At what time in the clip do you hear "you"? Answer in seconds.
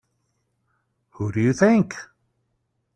1.41-1.53